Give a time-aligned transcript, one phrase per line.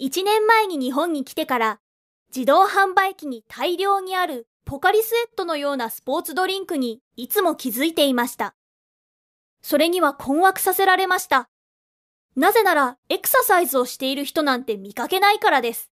[0.00, 1.80] 1年前に日本に来てから、
[2.34, 8.54] 自動販売機に大量にあるポカリスエットのようなスポーツドリンクにいつも気づいていました。
[9.60, 11.50] それには困惑させられました。
[12.34, 15.90] なぜなら、エクササイズをしている人なんて見かけないからです。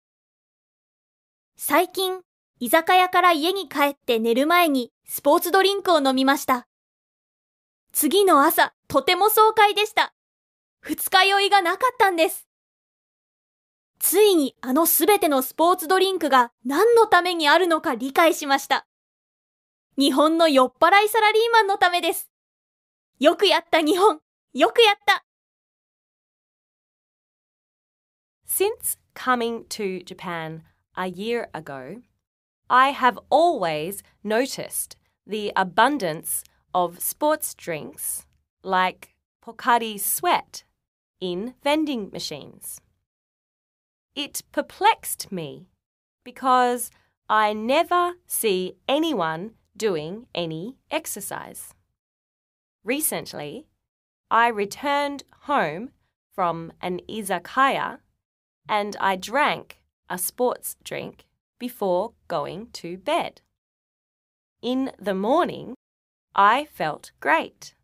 [1.59, 2.21] 最近、
[2.61, 6.67] 居酒屋から家に帰って寝る前にスポーツドリンクを飲みました。
[7.93, 10.15] 次の朝、とても爽快でした。
[10.81, 12.48] 二日酔いがなかったんです。
[14.09, 18.87] ついにあのすべてのスポーツドリンクが何のためにあるのか理解しました。
[19.99, 22.31] 日本の酔っ払いサラリーマンのためです。
[23.21, 24.21] よくやった日本。
[24.55, 25.27] よくやった。
[28.47, 30.63] Since coming to Japan
[30.97, 32.01] a year ago,
[32.69, 38.27] I have always noticed the abundance of sports drinks
[38.63, 39.11] like
[39.45, 40.65] Pocari Sweat
[41.21, 42.81] in vending machines.
[44.19, 45.69] It perplexed me
[46.25, 46.91] because
[47.29, 51.73] I never see anyone doing any exercise.
[52.83, 53.69] Recently,
[54.29, 55.91] I returned home
[56.35, 58.01] from an izakaya
[58.69, 61.25] and I drank a sports drink
[61.61, 63.41] before going to bed.
[64.61, 65.77] In the morning,
[66.35, 67.77] I felt great.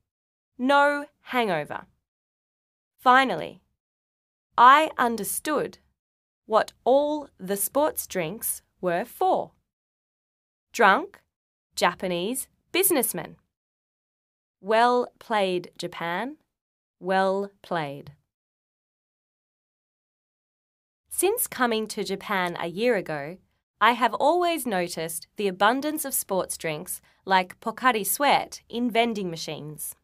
[0.58, 1.86] No hangover.
[2.98, 3.60] Finally,
[4.58, 5.78] I understood
[6.46, 9.52] what all the sports drinks were for.
[10.72, 11.20] Drunk
[11.74, 13.36] Japanese businessman.
[14.60, 16.36] Well played, Japan.
[17.00, 18.12] Well played.
[21.08, 23.36] Since coming to Japan a year ago,
[23.80, 29.94] I have always noticed the abundance of sports drinks like Pocari Sweat in vending machines.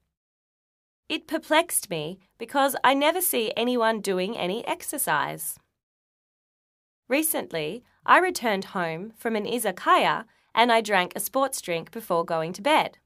[1.08, 5.56] It perplexed me because I never see anyone doing any exercise.
[7.10, 12.52] Recently, I returned home from an izakaya and I drank a sports drink before going
[12.52, 12.98] to bed.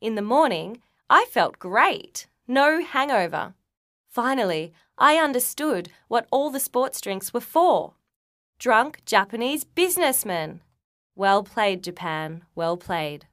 [0.00, 3.54] In the morning, I felt great, no hangover.
[4.08, 7.94] Finally, I understood what all the sports drinks were for.
[8.58, 10.60] Drunk Japanese businessmen.
[11.14, 13.27] Well played, Japan, well played.